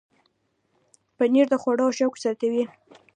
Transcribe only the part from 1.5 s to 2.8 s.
د خوړو شوق زیاتوي.